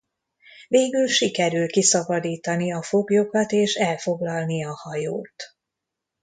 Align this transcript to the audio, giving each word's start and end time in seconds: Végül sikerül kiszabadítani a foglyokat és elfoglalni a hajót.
Végül 0.67 1.07
sikerül 1.07 1.67
kiszabadítani 1.67 2.73
a 2.73 2.81
foglyokat 2.81 3.51
és 3.51 3.75
elfoglalni 3.75 4.65
a 4.65 4.73
hajót. 4.73 5.43